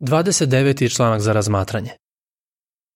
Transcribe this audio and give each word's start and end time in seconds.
29. 0.00 0.96
članak 0.96 1.20
za 1.20 1.32
razmatranje. 1.32 1.90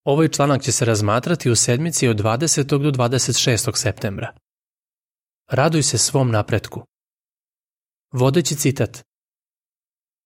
Ovaj 0.04 0.28
članak 0.28 0.62
će 0.62 0.72
se 0.72 0.84
razmatrati 0.84 1.50
u 1.50 1.56
sedmici 1.56 2.08
od 2.08 2.16
20. 2.16 2.64
do 2.64 2.90
26. 2.90 3.76
septembra. 3.76 4.36
Raduj 5.50 5.82
se 5.82 5.98
svom 5.98 6.30
napretku. 6.30 6.84
Vodeći 8.12 8.56
citat. 8.56 9.02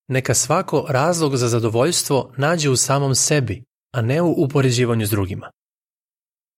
Neka 0.08 0.34
svako 0.34 0.86
razlog 0.88 1.36
za 1.36 1.48
zadovoljstvo 1.48 2.32
nađe 2.36 2.70
u 2.70 2.76
samom 2.76 3.14
sebi, 3.14 3.64
a 3.92 4.02
ne 4.02 4.22
u 4.22 4.34
upoređivanju 4.38 5.06
s 5.06 5.10
drugima. 5.10 5.50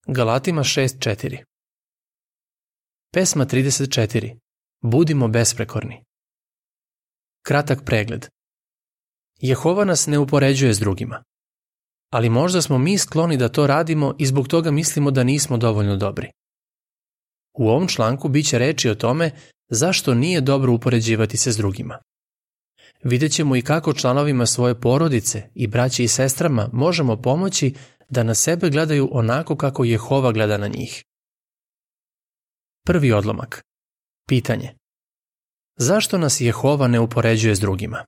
Galatima 0.06 0.62
6.4 0.62 1.44
Pesma 3.12 3.46
34. 3.46 4.38
Budimo 4.82 5.28
besprekorni. 5.28 6.04
Kratak 7.42 7.84
pregled. 7.84 8.35
Jehova 9.40 9.84
nas 9.84 10.06
ne 10.06 10.18
upoređuje 10.18 10.74
s 10.74 10.78
drugima. 10.78 11.22
Ali 12.10 12.30
možda 12.30 12.62
smo 12.62 12.78
mi 12.78 12.98
skloni 12.98 13.36
da 13.36 13.48
to 13.48 13.66
radimo 13.66 14.14
i 14.18 14.26
zbog 14.26 14.48
toga 14.48 14.70
mislimo 14.70 15.10
da 15.10 15.24
nismo 15.24 15.56
dovoljno 15.56 15.96
dobri. 15.96 16.30
U 17.58 17.68
ovom 17.68 17.88
članku 17.88 18.28
biće 18.28 18.58
reči 18.58 18.90
o 18.90 18.94
tome 18.94 19.30
zašto 19.68 20.14
nije 20.14 20.40
dobro 20.40 20.72
upoređivati 20.72 21.36
se 21.36 21.52
s 21.52 21.56
drugima. 21.56 21.98
Vidjet 23.02 23.32
ćemo 23.32 23.56
i 23.56 23.62
kako 23.62 23.92
članovima 23.92 24.46
svoje 24.46 24.80
porodice 24.80 25.42
i 25.54 25.66
braći 25.66 26.04
i 26.04 26.08
sestrama 26.08 26.68
možemo 26.72 27.22
pomoći 27.22 27.74
da 28.08 28.22
na 28.22 28.34
sebe 28.34 28.70
gledaju 28.70 29.08
onako 29.12 29.56
kako 29.56 29.84
Jehova 29.84 30.32
gleda 30.32 30.58
na 30.58 30.68
njih. 30.68 31.04
Prvi 32.86 33.12
odlomak. 33.12 33.62
Pitanje. 34.28 34.74
Zašto 35.76 36.18
nas 36.18 36.40
Jehova 36.40 36.88
ne 36.88 37.00
upoređuje 37.00 37.54
s 37.54 37.60
drugima? 37.60 38.04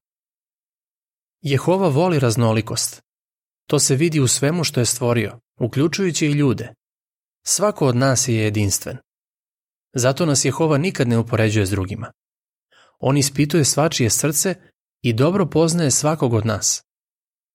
Jehova 1.43 1.89
voli 1.89 2.19
raznolikost. 2.19 3.03
To 3.67 3.79
se 3.79 3.97
vidi 3.97 4.21
u 4.21 4.29
svemu 4.29 4.65
što 4.65 4.81
je 4.81 4.87
stvorio, 4.87 5.39
uključujući 5.61 6.27
i 6.27 6.33
ljude. 6.33 6.75
Svako 7.47 7.87
od 7.87 7.97
nas 7.97 8.29
je 8.29 8.35
jedinstven. 8.35 8.97
Zato 9.95 10.27
nas 10.27 10.45
Jehova 10.45 10.79
nikad 10.79 11.09
ne 11.09 11.19
upoređuje 11.19 11.67
s 11.67 11.71
drugima. 11.71 12.13
On 12.99 13.17
ispituje 13.17 13.65
svačije 13.65 14.11
srce 14.11 14.55
i 15.03 15.13
dobro 15.13 15.47
poznaje 15.47 15.91
svakog 15.91 16.33
od 16.33 16.47
nas. 16.47 16.83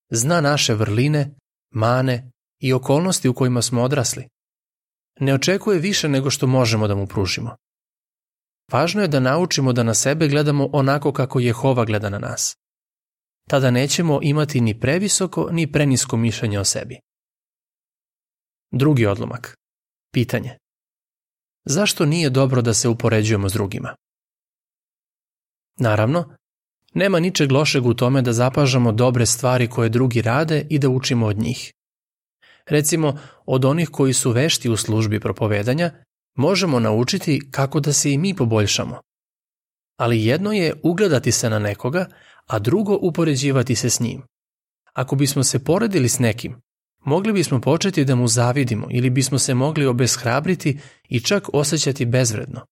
Zna 0.09 0.41
naše 0.41 0.73
vrline, 0.73 1.35
mane 1.71 2.31
i 2.59 2.73
okolnosti 2.73 3.29
u 3.29 3.33
kojima 3.33 3.61
smo 3.61 3.83
odrasli. 3.83 4.27
Ne 5.19 5.33
očekuje 5.33 5.79
više 5.79 6.09
nego 6.09 6.29
što 6.29 6.47
možemo 6.47 6.87
da 6.87 6.95
mu 6.95 7.07
pružimo. 7.07 7.55
Važno 8.71 9.01
je 9.01 9.07
da 9.07 9.19
naučimo 9.19 9.73
da 9.73 9.83
na 9.83 9.93
sebe 9.93 10.27
gledamo 10.27 10.69
onako 10.73 11.13
kako 11.13 11.39
Jehova 11.39 11.85
gleda 11.85 12.09
na 12.09 12.19
nas. 12.19 12.55
Tada 13.49 13.71
nećemo 13.71 14.19
imati 14.21 14.61
ni 14.61 14.79
previsoko 14.79 15.49
ni 15.51 15.71
prenisko 15.71 16.17
mišljenje 16.17 16.59
o 16.59 16.63
sebi. 16.63 16.99
Drugi 18.71 19.05
odlomak. 19.05 19.55
Pitanje. 20.13 20.57
Zašto 21.65 22.05
nije 22.05 22.29
dobro 22.29 22.61
da 22.61 22.73
se 22.73 22.89
upoređujemo 22.89 23.49
s 23.49 23.53
drugima? 23.53 23.95
Naravno, 25.79 26.35
nema 26.93 27.19
ničeg 27.19 27.51
lošeg 27.51 27.85
u 27.85 27.93
tome 27.93 28.21
da 28.21 28.33
zapažamo 28.33 28.91
dobre 28.91 29.25
stvari 29.25 29.69
koje 29.69 29.89
drugi 29.89 30.21
rade 30.21 30.67
i 30.69 30.79
da 30.79 30.89
učimo 30.89 31.25
od 31.25 31.37
njih. 31.37 31.71
Recimo, 32.65 33.19
od 33.45 33.65
onih 33.65 33.89
koji 33.89 34.13
su 34.13 34.31
vešti 34.31 34.69
u 34.69 34.77
službi 34.77 35.19
propovedanja, 35.19 35.91
možemo 36.35 36.79
naučiti 36.79 37.41
kako 37.51 37.79
da 37.79 37.93
se 37.93 38.11
i 38.11 38.17
mi 38.17 38.35
poboljšamo. 38.35 39.01
Ali 39.97 40.25
jedno 40.25 40.51
je 40.51 40.73
ugledati 40.83 41.31
se 41.31 41.49
na 41.49 41.59
nekoga, 41.59 42.05
a 42.47 42.59
drugo 42.59 42.97
upoređivati 43.01 43.75
se 43.75 43.89
s 43.89 43.99
njim. 43.99 44.21
Ako 44.93 45.15
bismo 45.15 45.43
se 45.43 45.63
poredili 45.63 46.09
s 46.09 46.19
nekim, 46.19 46.61
mogli 47.05 47.33
bismo 47.33 47.61
početi 47.61 48.05
da 48.05 48.15
mu 48.15 48.27
zavidimo 48.27 48.87
ili 48.91 49.09
bismo 49.09 49.39
se 49.39 49.53
mogli 49.53 49.85
obeshrabriti 49.85 50.79
i 51.09 51.19
čak 51.19 51.49
osjećati 51.53 52.05
bezvredno. 52.05 52.65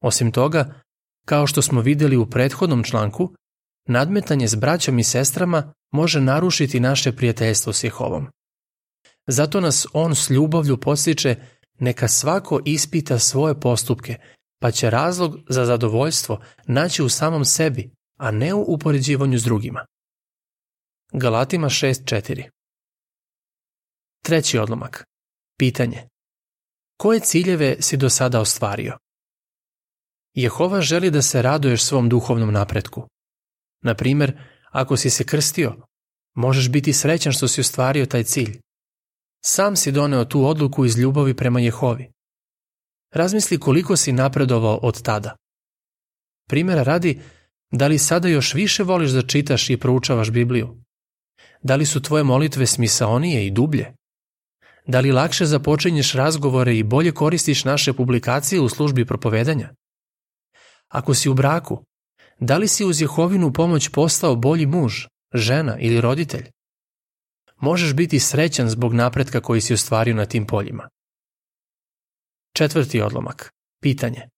Osim 0.00 0.32
toga, 0.32 0.80
kao 1.26 1.46
što 1.46 1.62
smo 1.62 1.80
videli 1.80 2.16
u 2.16 2.26
prethodnom 2.26 2.84
članku, 2.84 3.34
nadmetanje 3.88 4.48
s 4.48 4.54
braćom 4.54 4.98
i 4.98 5.04
sestrama 5.04 5.72
može 5.92 6.20
narušiti 6.20 6.80
naše 6.80 7.12
prijateljstvo 7.12 7.72
s 7.72 7.84
Jehovom. 7.84 8.26
Zato 9.26 9.60
nas 9.60 9.86
on 9.92 10.14
s 10.14 10.30
ljubavlju 10.30 10.76
postiče 10.76 11.36
neka 11.78 12.08
svako 12.08 12.60
ispita 12.64 13.18
svoje 13.18 13.60
postupke, 13.60 14.16
pa 14.60 14.70
će 14.70 14.90
razlog 14.90 15.36
za 15.48 15.64
zadovoljstvo 15.64 16.40
naći 16.66 17.02
u 17.02 17.08
samom 17.08 17.44
sebi, 17.44 17.95
a 18.16 18.30
ne 18.30 18.54
u 18.54 18.64
upoređivanju 18.68 19.38
s 19.38 19.42
drugima. 19.42 19.86
Galatima 21.12 21.68
6.4 21.68 22.50
Treći 24.22 24.58
odlomak. 24.58 25.04
Pitanje. 25.58 26.08
Koje 26.96 27.20
ciljeve 27.20 27.76
si 27.80 27.96
do 27.96 28.10
sada 28.10 28.40
ostvario? 28.40 28.98
Jehova 30.34 30.80
želi 30.80 31.10
da 31.10 31.22
se 31.22 31.42
raduješ 31.42 31.84
svom 31.84 32.08
duhovnom 32.08 32.52
napretku. 32.52 33.08
Na 33.82 33.94
primjer, 33.94 34.38
ako 34.70 34.96
si 34.96 35.10
se 35.10 35.24
krstio, 35.24 35.76
možeš 36.34 36.70
biti 36.70 36.92
srećan 36.92 37.32
što 37.32 37.48
si 37.48 37.60
ostvario 37.60 38.06
taj 38.06 38.24
cilj. 38.24 38.58
Sam 39.44 39.76
si 39.76 39.92
doneo 39.92 40.24
tu 40.24 40.46
odluku 40.46 40.84
iz 40.84 40.98
ljubavi 40.98 41.36
prema 41.36 41.60
Jehovi. 41.60 42.10
Razmisli 43.12 43.60
koliko 43.60 43.96
si 43.96 44.12
napredovao 44.12 44.76
od 44.76 45.02
tada. 45.02 45.36
Primjera 46.48 46.82
radi, 46.82 47.20
da 47.70 47.86
li 47.86 47.98
sada 47.98 48.28
još 48.28 48.54
više 48.54 48.82
voliš 48.82 49.10
da 49.10 49.22
čitaš 49.22 49.70
i 49.70 49.76
proučavaš 49.76 50.30
Bibliju? 50.30 50.76
Da 51.62 51.76
li 51.76 51.86
su 51.86 52.02
tvoje 52.02 52.24
molitve 52.24 52.66
smisaonije 52.66 53.46
i 53.46 53.50
dublje? 53.50 53.94
Da 54.86 55.00
li 55.00 55.12
lakše 55.12 55.46
započinješ 55.46 56.12
razgovore 56.12 56.76
i 56.76 56.82
bolje 56.82 57.12
koristiš 57.12 57.64
naše 57.64 57.92
publikacije 57.92 58.60
u 58.60 58.68
službi 58.68 59.04
propovedanja? 59.04 59.74
Ako 60.88 61.14
si 61.14 61.28
u 61.28 61.34
braku, 61.34 61.84
da 62.38 62.56
li 62.56 62.68
si 62.68 62.84
uz 62.84 63.00
Jehovinu 63.00 63.52
pomoć 63.52 63.88
postao 63.88 64.36
bolji 64.36 64.66
muž, 64.66 65.06
žena 65.34 65.78
ili 65.78 66.00
roditelj? 66.00 66.50
Možeš 67.56 67.94
biti 67.94 68.20
srećan 68.20 68.68
zbog 68.68 68.94
napretka 68.94 69.40
koji 69.40 69.60
si 69.60 69.74
ostvario 69.74 70.14
na 70.14 70.26
tim 70.26 70.46
poljima. 70.46 70.88
Četvrti 72.54 73.00
odlomak. 73.00 73.52
Pitanje. 73.82 74.28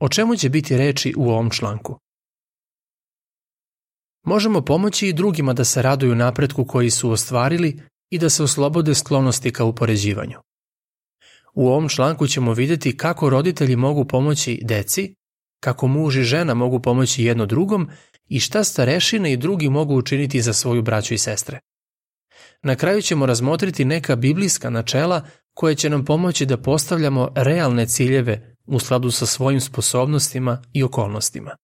O 0.00 0.08
čemu 0.08 0.36
će 0.36 0.48
biti 0.48 0.76
reči 0.76 1.14
u 1.16 1.30
ovom 1.30 1.50
članku? 1.50 1.98
Možemo 4.26 4.60
pomoći 4.60 5.08
i 5.08 5.12
drugima 5.12 5.52
da 5.52 5.64
se 5.64 5.82
raduju 5.82 6.14
napretku 6.14 6.64
koji 6.64 6.90
su 6.90 7.10
ostvarili 7.10 7.80
i 8.10 8.18
da 8.18 8.30
se 8.30 8.42
oslobode 8.42 8.94
sklonosti 8.94 9.52
ka 9.52 9.64
upoređivanju. 9.64 10.38
U 11.54 11.68
ovom 11.68 11.88
članku 11.88 12.26
ćemo 12.26 12.52
vidjeti 12.52 12.96
kako 12.96 13.30
roditelji 13.30 13.76
mogu 13.76 14.04
pomoći 14.04 14.60
deci, 14.62 15.14
kako 15.60 15.86
muž 15.86 16.16
i 16.16 16.22
žena 16.22 16.54
mogu 16.54 16.80
pomoći 16.80 17.24
jedno 17.24 17.46
drugom 17.46 17.88
i 18.28 18.40
šta 18.40 18.64
starešine 18.64 19.32
i 19.32 19.36
drugi 19.36 19.68
mogu 19.68 19.96
učiniti 19.96 20.42
za 20.42 20.52
svoju 20.52 20.82
braću 20.82 21.14
i 21.14 21.18
sestre. 21.18 21.60
Na 22.62 22.76
kraju 22.76 23.02
ćemo 23.02 23.26
razmotriti 23.26 23.84
neka 23.84 24.16
biblijska 24.16 24.70
načela 24.70 25.22
koje 25.54 25.74
će 25.74 25.90
nam 25.90 26.04
pomoći 26.04 26.46
da 26.46 26.56
postavljamo 26.56 27.32
realne 27.34 27.86
ciljeve 27.86 28.56
u 28.66 28.78
skladu 28.78 29.10
sa 29.10 29.26
svojim 29.26 29.60
sposobnostima 29.60 30.62
i 30.72 30.82
okolnostima. 30.82 31.56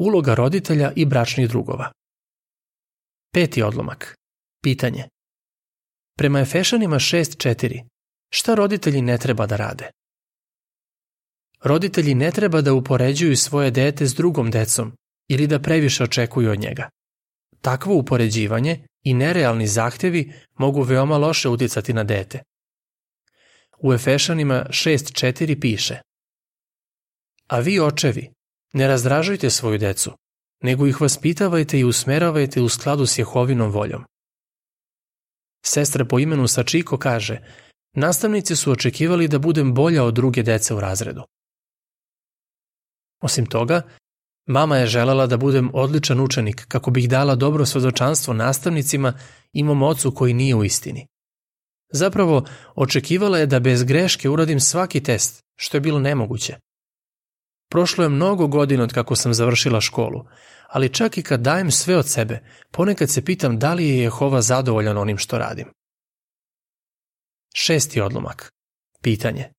Uloga 0.00 0.34
roditelja 0.34 0.92
i 0.96 1.04
bračnih 1.04 1.48
drugova 1.48 1.92
Peti 3.32 3.62
odlomak. 3.62 4.14
Pitanje. 4.62 5.04
Prema 6.18 6.40
Efešanima 6.40 6.96
6.4, 6.96 7.84
šta 8.30 8.54
roditelji 8.54 9.02
ne 9.02 9.18
treba 9.18 9.46
da 9.46 9.56
rade? 9.56 9.90
Roditelji 11.62 12.14
ne 12.14 12.30
treba 12.30 12.60
da 12.60 12.74
upoređuju 12.74 13.36
svoje 13.36 13.70
dete 13.70 14.06
s 14.06 14.14
drugom 14.14 14.50
decom 14.50 14.92
ili 15.28 15.46
da 15.46 15.58
previše 15.58 16.04
očekuju 16.04 16.50
od 16.50 16.60
njega. 16.60 16.88
Takvo 17.60 17.94
upoređivanje 17.94 18.86
i 19.02 19.14
nerealni 19.14 19.66
zahtevi 19.66 20.32
mogu 20.58 20.82
veoma 20.82 21.16
loše 21.18 21.48
uticati 21.48 21.92
na 21.92 22.04
dete. 22.04 22.42
U 23.78 23.92
Efešanima 23.92 24.66
6.4 24.68 25.60
piše 25.60 26.00
A 27.46 27.58
vi 27.60 27.80
očevi, 27.80 28.30
ne 28.72 28.88
razdražujte 28.88 29.50
svoju 29.50 29.78
decu, 29.78 30.12
nego 30.62 30.86
ih 30.86 31.00
vaspitavajte 31.00 31.78
i 31.78 31.84
usmeravajte 31.84 32.62
u 32.62 32.68
skladu 32.68 33.06
s 33.06 33.18
Jehovinom 33.18 33.70
voljom. 33.70 34.04
Sestra 35.64 36.04
po 36.04 36.18
imenu 36.18 36.48
Sačiko 36.48 36.98
kaže, 36.98 37.38
nastavnici 37.94 38.56
su 38.56 38.72
očekivali 38.72 39.28
da 39.28 39.38
budem 39.38 39.74
bolja 39.74 40.04
od 40.04 40.14
druge 40.14 40.42
dece 40.42 40.74
u 40.74 40.80
razredu. 40.80 41.22
Osim 43.22 43.46
toga, 43.46 43.82
mama 44.46 44.76
je 44.76 44.86
želela 44.86 45.26
da 45.26 45.36
budem 45.36 45.70
odličan 45.74 46.20
učenik 46.20 46.64
kako 46.68 46.90
bih 46.90 47.08
dala 47.08 47.34
dobro 47.34 47.66
svedočanstvo 47.66 48.34
nastavnicima 48.34 49.18
i 49.52 49.62
mom 49.62 49.82
ocu 49.82 50.14
koji 50.14 50.34
nije 50.34 50.54
u 50.54 50.64
istini. 50.64 51.06
Zapravo, 51.92 52.44
očekivala 52.74 53.38
je 53.38 53.46
da 53.46 53.60
bez 53.60 53.84
greške 53.84 54.28
uradim 54.28 54.60
svaki 54.60 55.02
test, 55.02 55.42
što 55.56 55.76
je 55.76 55.80
bilo 55.80 55.98
nemoguće. 55.98 56.56
Prošlo 57.70 58.04
je 58.04 58.10
mnogo 58.10 58.46
godina 58.46 58.82
od 58.82 58.92
kako 58.92 59.16
sam 59.16 59.34
završila 59.34 59.80
školu, 59.80 60.24
ali 60.68 60.94
čak 60.94 61.18
i 61.18 61.22
kad 61.22 61.40
dajem 61.40 61.70
sve 61.70 61.96
od 61.96 62.08
sebe, 62.08 62.40
ponekad 62.70 63.10
se 63.10 63.24
pitam 63.24 63.58
da 63.58 63.74
li 63.74 63.88
je 63.88 63.98
Jehova 63.98 64.42
zadovoljan 64.42 64.98
onim 64.98 65.18
što 65.18 65.38
radim. 65.38 65.66
Šesti 67.54 68.00
odlomak. 68.00 68.52
Pitanje. 69.02 69.52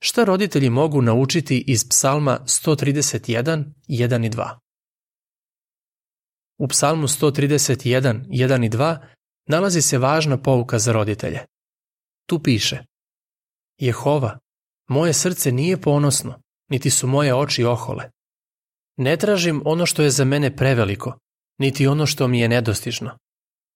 Šta 0.00 0.24
roditelji 0.24 0.70
mogu 0.70 1.02
naučiti 1.02 1.64
iz 1.66 1.88
psalma 1.88 2.40
131, 2.44 3.64
1 3.88 4.26
i 4.26 4.30
2? 4.30 4.58
U 6.58 6.68
psalmu 6.68 7.06
131, 7.06 8.24
1 8.28 8.66
i 8.66 8.70
2 8.70 9.06
nalazi 9.46 9.82
se 9.82 9.98
važna 9.98 10.42
pouka 10.42 10.78
za 10.78 10.92
roditelje. 10.92 11.40
Tu 12.26 12.42
piše 12.42 12.84
Jehova, 13.78 14.38
moje 14.88 15.12
srce 15.12 15.52
nije 15.52 15.80
ponosno, 15.80 16.40
niti 16.68 16.90
su 16.90 17.06
moje 17.06 17.34
oči 17.34 17.64
ohole. 17.64 18.10
Ne 18.96 19.16
tražim 19.16 19.62
ono 19.64 19.86
što 19.86 20.02
je 20.02 20.10
za 20.10 20.24
mene 20.24 20.56
preveliko, 20.56 21.18
niti 21.58 21.86
ono 21.86 22.06
što 22.06 22.28
mi 22.28 22.40
je 22.40 22.48
nedostižno. 22.48 23.18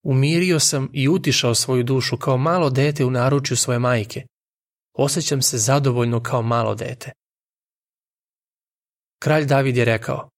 Umirio 0.03 0.59
sam 0.59 0.89
i 0.93 1.07
utišao 1.07 1.55
svoju 1.55 1.83
dušu 1.83 2.17
kao 2.17 2.37
malo 2.37 2.69
dete 2.69 3.05
u 3.05 3.11
naručju 3.11 3.57
svoje 3.57 3.79
majke. 3.79 4.23
Osećam 4.93 5.41
se 5.41 5.57
zadovoljno 5.57 6.23
kao 6.23 6.41
malo 6.41 6.75
dete. 6.75 7.11
Kralj 9.19 9.45
David 9.45 9.77
je 9.77 9.85
rekao, 9.85 10.29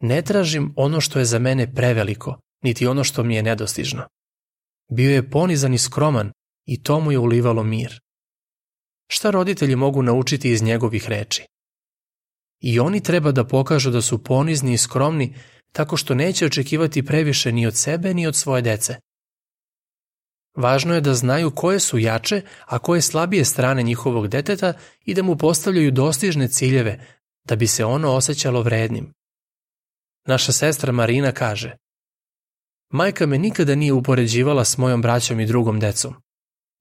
ne 0.00 0.22
tražim 0.22 0.72
ono 0.76 1.00
što 1.00 1.18
je 1.18 1.24
za 1.24 1.38
mene 1.38 1.74
preveliko, 1.74 2.40
niti 2.62 2.86
ono 2.86 3.04
što 3.04 3.22
mi 3.22 3.34
je 3.34 3.42
nedostižno. 3.42 4.08
Bio 4.90 5.10
je 5.10 5.30
ponizan 5.30 5.74
i 5.74 5.78
skroman 5.78 6.32
i 6.66 6.82
to 6.82 7.00
mu 7.00 7.12
je 7.12 7.18
ulivalo 7.18 7.62
mir. 7.62 8.00
Šta 9.08 9.30
roditelji 9.30 9.76
mogu 9.76 10.02
naučiti 10.02 10.50
iz 10.50 10.62
njegovih 10.62 11.08
reči? 11.08 11.46
I 12.62 12.80
oni 12.80 13.02
treba 13.02 13.32
da 13.32 13.44
pokažu 13.44 13.90
da 13.90 14.02
su 14.02 14.24
ponizni 14.24 14.72
i 14.72 14.78
skromni 14.78 15.34
tako 15.72 15.96
što 15.96 16.14
neće 16.14 16.46
očekivati 16.46 17.06
previše 17.06 17.52
ni 17.52 17.66
od 17.66 17.76
sebe 17.76 18.14
ni 18.14 18.26
od 18.26 18.36
svoje 18.36 18.62
dece. 18.62 18.96
Važno 20.56 20.94
je 20.94 21.00
da 21.00 21.14
znaju 21.14 21.50
koje 21.50 21.80
su 21.80 21.98
jače, 21.98 22.42
a 22.66 22.78
koje 22.78 23.02
slabije 23.02 23.44
strane 23.44 23.82
njihovog 23.82 24.28
deteta 24.28 24.72
i 25.04 25.14
da 25.14 25.22
mu 25.22 25.36
postavljaju 25.36 25.90
dostižne 25.90 26.48
ciljeve 26.48 27.06
da 27.44 27.56
bi 27.56 27.66
se 27.66 27.84
ono 27.84 28.12
osjećalo 28.12 28.62
vrednim. 28.62 29.12
Naša 30.26 30.52
sestra 30.52 30.92
Marina 30.92 31.32
kaže 31.32 31.76
Majka 32.92 33.26
me 33.26 33.38
nikada 33.38 33.74
nije 33.74 33.92
upoređivala 33.92 34.64
s 34.64 34.78
mojom 34.78 35.02
braćom 35.02 35.40
i 35.40 35.46
drugom 35.46 35.80
decom. 35.80 36.14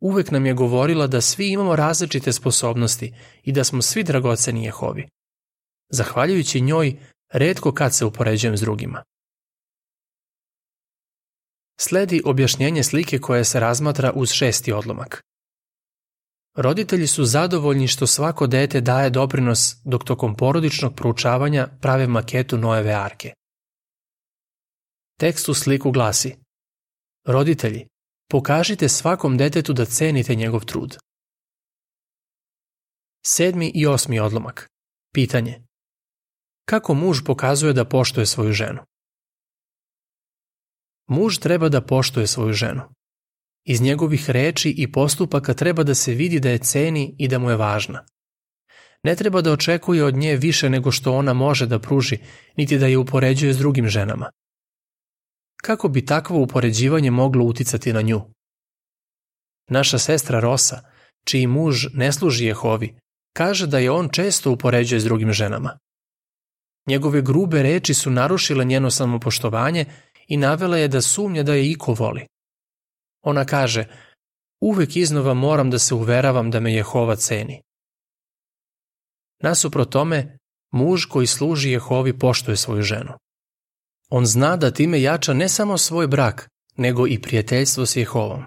Uvek 0.01 0.31
nam 0.31 0.45
je 0.45 0.54
govorila 0.54 1.07
da 1.07 1.22
svi 1.22 1.50
imamo 1.51 1.75
različite 1.75 2.34
sposobnosti 2.34 3.13
i 3.44 3.51
da 3.51 3.63
smo 3.63 3.81
svi 3.81 4.04
dragoceni 4.04 4.63
Jehovi. 4.63 5.07
Zahvaljujući 5.91 6.61
njoj, 6.61 6.99
redko 7.33 7.73
kad 7.73 7.95
se 7.95 8.05
upoređujem 8.05 8.57
s 8.57 8.61
drugima. 8.61 9.03
Sledi 11.79 12.21
objašnjenje 12.25 12.83
slike 12.83 13.19
koje 13.19 13.43
se 13.43 13.59
razmatra 13.59 14.11
uz 14.15 14.31
šesti 14.31 14.71
odlomak. 14.73 15.21
Roditelji 16.55 17.07
su 17.07 17.25
zadovoljni 17.25 17.88
što 17.88 18.07
svako 18.07 18.47
dete 18.47 18.81
daje 18.81 19.09
doprinos 19.09 19.75
dok 19.85 20.03
tokom 20.03 20.35
porodičnog 20.35 20.95
proučavanja 20.95 21.67
prave 21.81 22.07
maketu 22.07 22.57
Noeve 22.57 22.93
arke. 22.93 23.33
Tekst 25.19 25.49
u 25.49 25.53
sliku 25.53 25.91
glasi 25.91 26.35
Roditelji, 27.25 27.88
pokažite 28.29 28.89
svakom 28.89 29.38
detetu 29.38 29.73
da 29.73 29.85
cenite 29.85 30.35
njegov 30.35 30.65
trud. 30.65 30.97
Sedmi 33.25 33.71
i 33.75 33.88
osmi 33.88 34.19
odlomak. 34.19 34.69
Pitanje. 35.13 35.70
Kako 36.71 36.94
muž 36.94 37.19
pokazuje 37.25 37.73
da 37.73 37.85
poštuje 37.85 38.25
svoju 38.25 38.53
ženu? 38.53 38.79
Muž 41.07 41.38
treba 41.38 41.69
da 41.69 41.81
poštuje 41.81 42.27
svoju 42.27 42.53
ženu. 42.53 42.81
Iz 43.68 43.81
njegovih 43.81 44.29
reči 44.29 44.69
i 44.77 44.91
postupaka 44.91 45.53
treba 45.53 45.83
da 45.83 45.95
se 45.95 46.13
vidi 46.13 46.39
da 46.39 46.50
je 46.50 46.57
ceni 46.57 47.15
i 47.19 47.27
da 47.27 47.39
mu 47.39 47.50
je 47.50 47.56
važna. 47.56 48.06
Ne 49.03 49.15
treba 49.15 49.41
da 49.41 49.51
očekuje 49.51 50.03
od 50.03 50.15
nje 50.15 50.35
više 50.35 50.69
nego 50.69 50.91
što 50.91 51.13
ona 51.13 51.33
može 51.33 51.68
da 51.68 51.79
pruži, 51.79 52.18
niti 52.57 52.77
da 52.77 52.88
je 52.88 52.97
upoređuje 52.97 53.53
s 53.53 53.57
drugim 53.57 53.88
ženama. 53.88 54.31
Kako 55.62 55.88
bi 55.89 56.06
takvo 56.06 56.41
upoređivanje 56.41 57.12
moglo 57.12 57.45
uticati 57.45 57.94
na 57.94 58.01
nju? 58.01 58.21
Naša 59.69 59.97
sestra 59.97 60.39
Rosa, 60.39 60.81
čiji 61.25 61.47
muž 61.47 61.85
ne 61.94 62.12
služi 62.12 62.45
Jehovi, 62.45 62.95
kaže 63.33 63.67
da 63.67 63.79
je 63.79 63.91
on 63.91 64.09
često 64.09 64.51
upoređuje 64.51 65.00
s 65.00 65.03
drugim 65.03 65.33
ženama. 65.33 65.77
Njegove 66.88 67.22
grube 67.22 67.63
reči 67.63 67.94
su 67.94 68.12
narušile 68.12 68.66
njeno 68.66 68.92
samopoštovanje 68.92 69.86
i 70.28 70.38
navela 70.38 70.78
je 70.78 70.88
da 70.88 71.01
sumnja 71.01 71.44
da 71.44 71.54
je 71.54 71.72
iko 71.72 71.94
voli. 71.94 72.28
Ona 73.22 73.45
kaže, 73.45 73.86
uvek 74.62 74.95
iznova 74.95 75.33
moram 75.33 75.69
da 75.69 75.80
se 75.80 75.95
uveravam 75.95 76.51
da 76.51 76.60
me 76.60 76.74
Jehova 76.74 77.16
ceni. 77.16 77.62
Nasupro 79.44 79.86
tome, 79.86 80.38
muž 80.72 81.06
koji 81.06 81.28
služi 81.28 81.72
Jehovi 81.72 82.19
poštuje 82.19 82.57
svoju 82.57 82.81
ženu. 82.81 83.13
On 84.10 84.25
zna 84.25 84.57
da 84.57 84.72
time 84.72 85.01
jača 85.01 85.34
ne 85.34 85.50
samo 85.50 85.77
svoj 85.77 86.07
brak, 86.07 86.50
nego 86.77 87.07
i 87.07 87.22
prijateljstvo 87.22 87.86
s 87.86 87.95
Jehovom. 87.95 88.44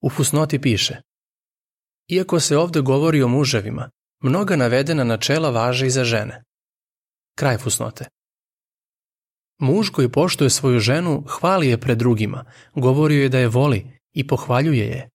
U 0.00 0.10
fusnoti 0.10 0.60
piše 0.60 1.00
Iako 2.08 2.40
se 2.40 2.56
ovde 2.56 2.80
govori 2.80 3.22
o 3.22 3.28
muževima, 3.28 3.90
mnoga 4.22 4.56
navedena 4.56 5.04
načela 5.04 5.50
važe 5.50 5.86
i 5.86 5.90
za 5.90 6.04
žene. 6.04 6.42
Kraj 7.34 7.58
fusnote. 7.58 8.04
Muž 9.58 9.90
koji 9.90 10.08
poštuje 10.08 10.50
svoju 10.50 10.78
ženu 10.80 11.24
hvali 11.28 11.68
je 11.68 11.78
pred 11.78 11.98
drugima, 11.98 12.44
govori 12.74 13.16
je 13.16 13.28
da 13.28 13.38
je 13.38 13.48
voli 13.48 13.86
i 14.12 14.26
pohvaljuje 14.26 14.86
je. 14.86 15.08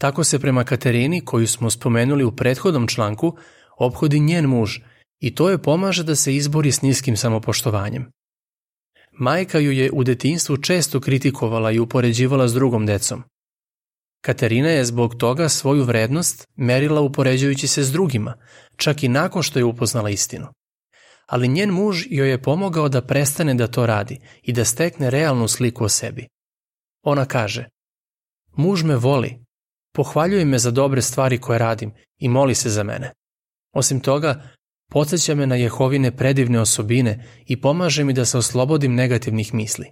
Tako 0.00 0.24
se 0.24 0.38
prema 0.38 0.64
Katerini, 0.64 1.24
koju 1.24 1.46
smo 1.46 1.70
spomenuli 1.70 2.24
u 2.24 2.36
prethodnom 2.36 2.86
članku, 2.88 3.36
obhodi 3.78 4.20
njen 4.20 4.46
muž 4.46 4.78
i 5.20 5.34
to 5.34 5.50
je 5.50 5.62
pomaže 5.62 6.02
da 6.02 6.16
se 6.16 6.36
izbori 6.36 6.72
s 6.72 6.82
niskim 6.82 7.16
samopoštovanjem. 7.16 8.10
Majka 9.12 9.58
ju 9.58 9.72
je 9.72 9.90
u 9.92 10.04
detinstvu 10.04 10.56
često 10.56 11.00
kritikovala 11.00 11.72
i 11.72 11.78
upoređivala 11.78 12.48
s 12.48 12.54
drugom 12.54 12.86
decom. 12.86 13.22
Katerina 14.24 14.68
je 14.68 14.84
zbog 14.84 15.14
toga 15.14 15.48
svoju 15.48 15.84
vrednost 15.84 16.48
merila 16.56 17.00
upoređujući 17.00 17.68
se 17.68 17.82
s 17.82 17.92
drugima, 17.92 18.34
čak 18.76 19.02
i 19.02 19.08
nakon 19.08 19.42
što 19.42 19.58
je 19.58 19.64
upoznala 19.64 20.10
istinu 20.10 20.46
ali 21.26 21.48
njen 21.48 21.70
muž 21.70 22.06
joj 22.10 22.30
je 22.30 22.42
pomogao 22.42 22.88
da 22.88 23.06
prestane 23.06 23.54
da 23.54 23.66
to 23.66 23.86
radi 23.86 24.20
i 24.42 24.52
da 24.52 24.64
stekne 24.64 25.10
realnu 25.10 25.48
sliku 25.48 25.84
o 25.84 25.88
sebi. 25.88 26.28
Ona 27.02 27.24
kaže, 27.24 27.68
muž 28.56 28.82
me 28.82 28.96
voli, 28.96 29.44
pohvaljuje 29.92 30.44
me 30.44 30.58
za 30.58 30.70
dobre 30.70 31.02
stvari 31.02 31.38
koje 31.38 31.58
radim 31.58 31.92
i 32.18 32.28
moli 32.28 32.54
se 32.54 32.70
za 32.70 32.82
mene. 32.82 33.12
Osim 33.72 34.00
toga, 34.00 34.42
podsjeća 34.90 35.34
me 35.34 35.46
na 35.46 35.56
Jehovine 35.56 36.16
predivne 36.16 36.60
osobine 36.60 37.26
i 37.46 37.60
pomaže 37.60 38.04
mi 38.04 38.12
da 38.12 38.24
se 38.24 38.38
oslobodim 38.38 38.94
negativnih 38.94 39.54
misli. 39.54 39.90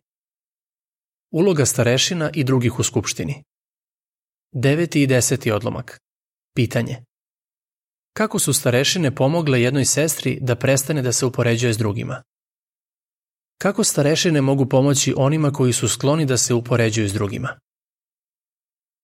Uloga 1.31 1.67
starešina 1.67 2.31
i 2.35 2.45
drugih 2.45 2.79
u 2.79 2.83
skupštini. 2.83 3.45
Deveti 4.53 5.03
i 5.03 5.07
deseti 5.07 5.53
odlomak. 5.53 6.01
Pitanje. 6.55 7.10
Kako 8.13 8.39
su 8.39 8.53
starešine 8.53 9.15
pomogle 9.15 9.63
jednoj 9.63 9.85
sestri 9.85 10.39
da 10.41 10.57
prestane 10.57 11.03
da 11.03 11.13
se 11.13 11.27
upoređuje 11.27 11.75
s 11.75 11.79
drugima? 11.79 12.23
Kako 13.59 13.85
starešine 13.85 14.41
mogu 14.41 14.67
pomoći 14.67 15.15
onima 15.17 15.51
koji 15.51 15.73
su 15.73 15.89
skloni 15.89 16.27
da 16.27 16.37
se 16.37 16.55
upoređuju 16.55 17.09
s 17.09 17.13
drugima? 17.13 17.59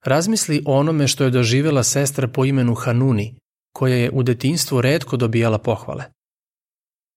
Razmisli 0.05 0.63
o 0.67 0.79
onome 0.79 1.09
što 1.09 1.25
je 1.25 1.31
doživela 1.31 1.83
sestra 1.83 2.29
po 2.29 2.45
imenu 2.45 2.75
Hanuni, 2.75 3.35
koja 3.73 3.97
je 3.97 4.11
u 4.11 4.23
detinstvu 4.23 4.81
redko 4.81 5.17
dobijala 5.17 5.59
pohvale. 5.59 6.05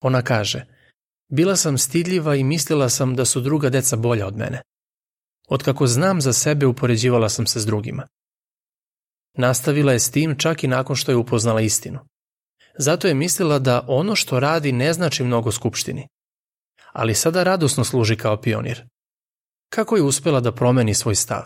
Ona 0.01 0.21
kaže, 0.21 0.65
bila 1.31 1.55
sam 1.55 1.77
stidljiva 1.77 2.35
i 2.35 2.43
mislila 2.43 2.89
sam 2.89 3.15
da 3.15 3.25
su 3.25 3.41
druga 3.41 3.69
deca 3.69 3.95
bolja 3.95 4.27
od 4.27 4.37
mene. 4.37 4.61
Otkako 5.49 5.87
znam 5.87 6.21
za 6.21 6.33
sebe 6.33 6.65
upoređivala 6.65 7.29
sam 7.29 7.47
se 7.47 7.59
s 7.59 7.65
drugima. 7.65 8.07
Nastavila 9.39 9.91
je 9.91 9.99
s 9.99 10.11
tim 10.11 10.35
čak 10.37 10.63
i 10.63 10.67
nakon 10.67 10.95
što 10.95 11.11
je 11.11 11.15
upoznala 11.15 11.61
istinu. 11.61 11.99
Zato 12.77 13.07
je 13.07 13.13
mislila 13.13 13.59
da 13.59 13.85
ono 13.87 14.15
što 14.15 14.39
radi 14.39 14.71
ne 14.71 14.93
znači 14.93 15.23
mnogo 15.23 15.51
skupštini. 15.51 16.07
Ali 16.91 17.15
sada 17.15 17.43
radosno 17.43 17.83
služi 17.83 18.15
kao 18.15 18.41
pionir. 18.41 18.85
Kako 19.69 19.95
je 19.95 20.03
uspela 20.03 20.39
da 20.39 20.51
promeni 20.51 20.93
svoj 20.93 21.15
stav? 21.15 21.43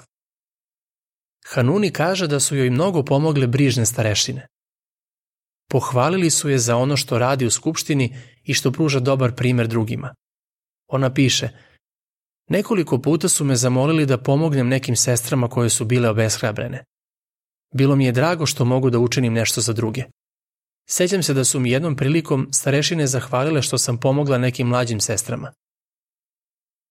Hanuni 1.46 1.92
kaže 1.92 2.28
da 2.28 2.40
su 2.40 2.56
joj 2.56 2.70
mnogo 2.70 3.04
pomogle 3.04 3.48
brižne 3.48 3.86
starešine. 3.86 4.48
Pohvalili 5.70 6.30
su 6.30 6.50
je 6.50 6.58
za 6.60 6.78
ono 6.78 6.98
što 6.98 7.20
radi 7.20 7.46
u 7.46 7.52
skupštini 7.52 8.18
i 8.44 8.54
što 8.54 8.72
pruža 8.72 9.00
dobar 9.00 9.36
primer 9.36 9.68
drugima. 9.68 10.14
Ona 10.88 11.14
piše, 11.14 11.50
nekoliko 12.50 12.98
puta 13.02 13.30
su 13.30 13.46
me 13.46 13.56
zamolili 13.56 14.06
da 14.06 14.18
pomognem 14.18 14.68
nekim 14.68 14.96
sestrama 14.96 15.48
koje 15.48 15.70
su 15.70 15.86
bile 15.86 16.10
obeshrabrene. 16.10 16.84
Bilo 17.74 17.96
mi 17.96 18.06
je 18.06 18.12
drago 18.12 18.46
što 18.46 18.66
mogu 18.66 18.90
da 18.90 19.00
učinim 19.00 19.34
nešto 19.34 19.62
za 19.62 19.74
druge. 19.74 20.04
Sećam 20.90 21.24
se 21.24 21.34
da 21.34 21.44
su 21.44 21.60
mi 21.60 21.72
jednom 21.72 21.96
prilikom 21.96 22.50
starešine 22.52 23.08
zahvalile 23.08 23.62
što 23.62 23.78
sam 23.78 24.00
pomogla 24.00 24.38
nekim 24.38 24.68
mlađim 24.68 25.00
sestrama. 25.00 25.54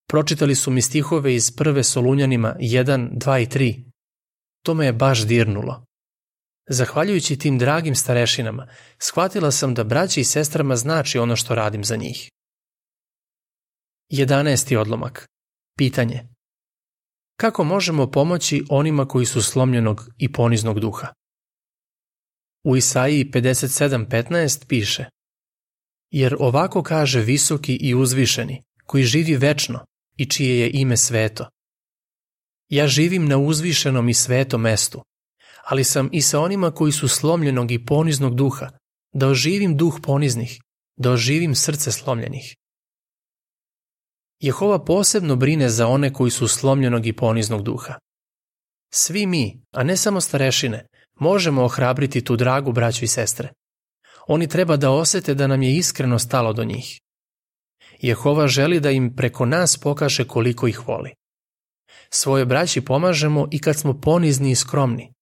Pročitali 0.08 0.54
su 0.54 0.70
mi 0.70 0.82
stihove 0.82 1.34
iz 1.34 1.56
prve 1.56 1.84
Solunjanima 1.84 2.56
1, 2.60 3.10
2 3.12 3.42
i 3.42 3.46
3. 3.46 3.84
To 4.62 4.74
me 4.74 4.86
je 4.86 4.92
baš 4.92 5.26
dirnulo. 5.26 5.84
Zahvaljujući 6.68 7.38
tim 7.38 7.58
dragim 7.58 7.94
starešinama, 7.94 8.68
shvatila 8.98 9.50
sam 9.50 9.74
da 9.74 9.84
braći 9.84 10.20
i 10.20 10.24
sestrama 10.24 10.76
znači 10.76 11.18
ono 11.18 11.36
što 11.36 11.54
radim 11.54 11.84
za 11.84 11.96
njih. 11.96 12.30
11. 14.12 14.76
odlomak. 14.76 15.26
Pitanje. 15.78 16.31
Kako 17.36 17.64
možemo 17.64 18.10
pomoći 18.10 18.64
onima 18.70 19.08
koji 19.08 19.26
su 19.26 19.42
slomljenog 19.42 20.08
i 20.18 20.32
poniznog 20.32 20.80
duha? 20.80 21.08
U 22.64 22.76
Isaiji 22.76 23.30
57.15 23.30 24.66
piše 24.66 25.04
Jer 26.10 26.36
ovako 26.38 26.82
kaže 26.82 27.20
visoki 27.20 27.76
i 27.76 27.94
uzvišeni, 27.94 28.62
koji 28.86 29.04
živi 29.04 29.36
večno 29.36 29.84
i 30.16 30.26
čije 30.26 30.58
je 30.58 30.70
ime 30.74 30.96
sveto. 30.96 31.48
Ja 32.68 32.86
živim 32.86 33.28
na 33.28 33.38
uzvišenom 33.38 34.08
i 34.08 34.14
svetom 34.14 34.60
mestu, 34.60 35.02
ali 35.64 35.84
sam 35.84 36.08
i 36.12 36.22
sa 36.22 36.40
onima 36.40 36.70
koji 36.70 36.92
su 36.92 37.08
slomljenog 37.08 37.70
i 37.70 37.84
poniznog 37.84 38.34
duha, 38.34 38.70
da 39.12 39.28
oživim 39.28 39.76
duh 39.76 39.98
poniznih, 40.02 40.60
da 40.96 41.10
oživim 41.10 41.54
srce 41.54 41.92
slomljenih. 41.92 42.54
Jehova 44.42 44.84
posebno 44.84 45.36
brine 45.36 45.68
za 45.68 45.86
one 45.86 46.12
koji 46.12 46.30
su 46.30 46.48
slomljenog 46.48 47.06
i 47.06 47.12
poniznog 47.12 47.62
duha. 47.62 47.94
Svi 48.94 49.26
mi, 49.26 49.62
a 49.72 49.82
ne 49.82 49.96
samo 49.96 50.20
starešine, 50.20 50.86
možemo 51.20 51.64
ohrabriti 51.64 52.24
tu 52.24 52.36
dragu 52.36 52.72
braću 52.72 53.04
i 53.04 53.08
sestre. 53.08 53.52
Oni 54.26 54.48
treba 54.48 54.76
da 54.76 54.90
osete 54.90 55.34
da 55.34 55.46
nam 55.46 55.62
je 55.62 55.76
iskreno 55.76 56.18
stalo 56.18 56.52
do 56.52 56.64
njih. 56.64 57.00
Jehova 58.00 58.48
želi 58.48 58.80
da 58.80 58.90
im 58.90 59.16
preko 59.16 59.46
nas 59.46 59.78
pokaže 59.78 60.24
koliko 60.24 60.68
ih 60.68 60.88
voli. 60.88 61.14
Svoje 62.10 62.46
braći 62.46 62.80
pomažemo 62.80 63.48
i 63.50 63.58
kad 63.58 63.76
smo 63.76 64.00
ponizni 64.00 64.50
i 64.50 64.54
skromni. 64.54 65.12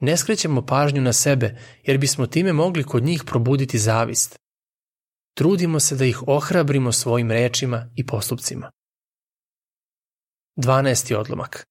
Ne 0.00 0.16
skrećemo 0.16 0.66
pažnju 0.66 1.02
na 1.02 1.12
sebe, 1.12 1.58
jer 1.84 1.98
bismo 1.98 2.26
time 2.26 2.52
mogli 2.52 2.84
kod 2.84 3.02
njih 3.02 3.22
probuditi 3.26 3.78
zavist. 3.78 4.38
Trudimo 5.38 5.80
se 5.80 5.96
da 5.96 6.04
ih 6.04 6.22
ohrabrimo 6.26 6.92
svojim 6.92 7.30
rečima 7.30 7.90
i 7.96 8.06
postupcima. 8.06 8.70
12. 10.56 11.14
odlomak. 11.14 11.66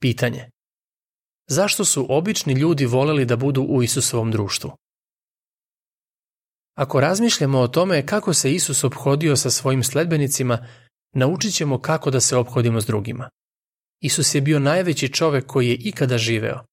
Pitanje. 0.00 0.50
Zašto 1.48 1.84
su 1.84 2.06
obični 2.08 2.52
ljudi 2.52 2.86
voleli 2.86 3.24
da 3.24 3.36
budu 3.36 3.62
u 3.62 3.82
Isusovom 3.82 4.30
društvu? 4.30 4.70
Ako 6.74 7.00
razmišljamo 7.00 7.60
o 7.60 7.68
tome 7.68 8.06
kako 8.06 8.34
se 8.34 8.52
Isus 8.52 8.84
obhodio 8.84 9.36
sa 9.36 9.50
svojim 9.50 9.84
sledbenicima, 9.84 10.66
naučit 11.14 11.54
ćemo 11.54 11.80
kako 11.80 12.10
da 12.10 12.20
se 12.20 12.36
obhodimo 12.36 12.80
s 12.80 12.86
drugima. 12.86 13.30
Isus 14.00 14.34
je 14.34 14.40
bio 14.40 14.58
najveći 14.58 15.12
čovek 15.12 15.46
koji 15.46 15.68
je 15.68 15.76
ikada 15.76 16.18
živeo, 16.18 16.64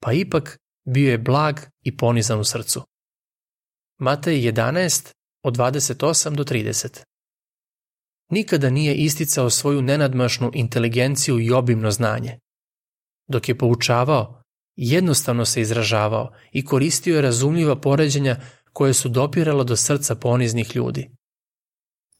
pa 0.00 0.12
ipak 0.12 0.58
bio 0.88 1.10
je 1.10 1.18
blag 1.18 1.60
i 1.84 1.96
ponizan 1.96 2.40
u 2.40 2.44
srcu. 2.44 2.82
Matej 3.98 4.52
11, 4.52 5.17
od 5.42 5.56
28 5.56 6.34
do 6.34 6.44
30 6.44 7.02
Nikada 8.30 8.70
nije 8.70 8.94
isticao 8.94 9.50
svoju 9.50 9.82
nenadmašnu 9.82 10.50
inteligenciju 10.54 11.40
i 11.40 11.50
obimno 11.50 11.90
znanje. 11.90 12.38
Dok 13.28 13.48
je 13.48 13.58
poučavao, 13.58 14.42
jednostavno 14.76 15.44
se 15.44 15.60
izražavao 15.60 16.32
i 16.52 16.64
koristio 16.64 17.16
je 17.16 17.22
razumljiva 17.22 17.80
poređenja 17.80 18.36
koje 18.72 18.94
su 18.94 19.08
dopirala 19.08 19.64
do 19.64 19.76
srca 19.76 20.14
poniznih 20.14 20.76
ljudi. 20.76 21.10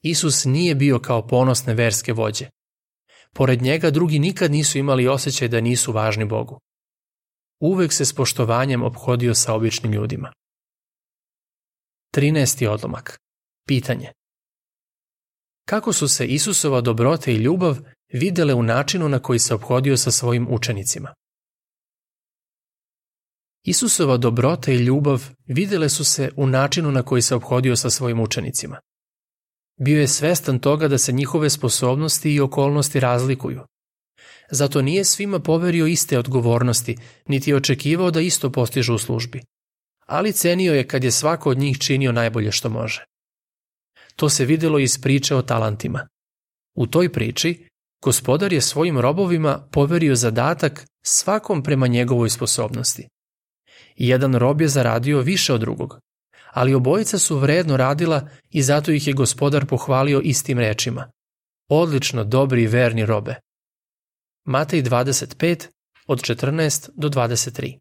Isus 0.02 0.44
nije 0.44 0.74
bio 0.74 0.98
kao 0.98 1.26
ponosne 1.26 1.74
verske 1.74 2.12
vođe. 2.12 2.48
Pored 3.34 3.62
njega 3.62 3.90
drugi 3.90 4.18
nikad 4.18 4.50
nisu 4.50 4.78
imali 4.78 5.08
osjećaj 5.08 5.48
da 5.48 5.60
nisu 5.60 5.92
važni 5.92 6.24
Bogu. 6.24 6.58
Uvek 7.60 7.92
se 7.92 8.04
s 8.04 8.14
poštovanjem 8.14 8.82
obhodio 8.82 9.34
sa 9.34 9.54
običnim 9.54 9.92
ljudima. 9.92 10.32
13. 12.18 12.68
odlomak. 12.68 13.18
Pitanje. 13.66 14.12
Kako 15.68 15.92
su 15.92 16.08
se 16.08 16.26
Isusova 16.26 16.80
dobrote 16.80 17.32
i 17.32 17.36
ljubav 17.36 17.78
videle 18.12 18.54
u 18.54 18.62
načinu 18.62 19.08
na 19.08 19.18
koji 19.18 19.38
se 19.38 19.54
obhodio 19.54 19.96
sa 19.96 20.10
svojim 20.10 20.46
učenicima? 20.50 21.14
Isusova 23.64 24.16
dobrota 24.16 24.72
i 24.72 24.76
ljubav 24.76 25.28
videle 25.46 25.88
su 25.88 26.04
se 26.04 26.30
u 26.36 26.46
načinu 26.46 26.90
na 26.90 27.02
koji 27.02 27.22
se 27.22 27.34
obhodio 27.34 27.76
sa 27.76 27.90
svojim 27.90 28.20
učenicima. 28.20 28.80
Bio 29.80 30.00
je 30.00 30.08
svestan 30.08 30.58
toga 30.58 30.88
da 30.88 30.98
se 30.98 31.12
njihove 31.12 31.50
sposobnosti 31.50 32.34
i 32.34 32.40
okolnosti 32.40 33.00
razlikuju. 33.00 33.60
Zato 34.50 34.82
nije 34.82 35.04
svima 35.04 35.40
poverio 35.40 35.86
iste 35.86 36.18
odgovornosti, 36.18 36.96
niti 37.26 37.50
je 37.50 37.56
očekivao 37.56 38.10
da 38.10 38.20
isto 38.20 38.52
postižu 38.52 38.94
u 38.94 38.98
službi. 38.98 39.42
Ali 40.08 40.32
cenio 40.32 40.74
je 40.74 40.88
kad 40.88 41.04
je 41.04 41.10
svako 41.10 41.50
od 41.50 41.58
njih 41.58 41.78
činio 41.78 42.12
najbolje 42.12 42.52
što 42.52 42.68
može. 42.68 43.04
To 44.16 44.28
se 44.28 44.44
videlo 44.44 44.78
iz 44.78 45.00
priče 45.00 45.34
o 45.34 45.42
talantima. 45.42 46.08
U 46.74 46.86
toj 46.86 47.12
priči, 47.12 47.68
gospodar 48.02 48.52
je 48.52 48.60
svojim 48.60 48.98
robovima 48.98 49.68
poverio 49.72 50.14
zadatak 50.14 50.86
svakom 51.02 51.62
prema 51.62 51.86
njegovoj 51.86 52.30
sposobnosti. 52.30 53.08
Jedan 53.96 54.34
rob 54.34 54.60
je 54.60 54.68
zaradio 54.68 55.20
više 55.20 55.52
od 55.54 55.60
drugog, 55.60 55.98
ali 56.52 56.74
obojica 56.74 57.18
su 57.18 57.38
vredno 57.38 57.76
radila 57.76 58.28
i 58.50 58.62
zato 58.62 58.90
ih 58.90 59.06
je 59.06 59.12
gospodar 59.12 59.66
pohvalio 59.66 60.20
istim 60.24 60.58
rečima. 60.58 61.10
Odlično, 61.68 62.24
dobri 62.24 62.62
i 62.62 62.66
verni 62.66 63.06
robe. 63.06 63.34
Matej 64.44 64.82
25, 64.82 65.68
od 66.06 66.20
14 66.20 66.88
do 66.94 67.08
23. 67.08 67.78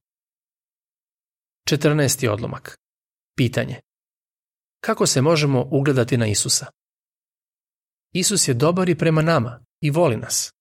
14. 1.68 2.30
odlomak. 2.30 2.78
Pitanje. 3.38 3.80
Kako 4.80 5.08
se 5.08 5.22
možemo 5.22 5.68
ugledati 5.72 6.18
na 6.18 6.28
Isusa? 6.28 6.66
Isus 8.14 8.48
je 8.48 8.54
dobar 8.54 8.90
i 8.90 8.96
prema 8.96 9.22
nama 9.22 9.60
i 9.82 9.90
voli 9.90 10.18
nas. 10.18 10.52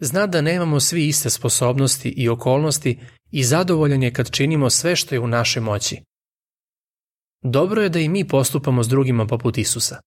Zna 0.00 0.26
da 0.26 0.40
nemamo 0.40 0.80
svi 0.80 1.08
iste 1.08 1.30
sposobnosti 1.30 2.08
i 2.08 2.28
okolnosti 2.28 3.00
i 3.30 3.44
zadovoljan 3.44 4.02
je 4.02 4.12
kad 4.12 4.30
činimo 4.30 4.70
sve 4.70 4.96
što 4.96 5.14
je 5.14 5.20
u 5.20 5.26
našoj 5.26 5.62
moći. 5.62 6.02
Dobro 7.42 7.82
je 7.82 7.88
da 7.88 7.98
i 7.98 8.08
mi 8.08 8.28
postupamo 8.28 8.82
s 8.82 8.88
drugima 8.88 9.26
poput 9.26 9.58
Isusa. 9.58 10.00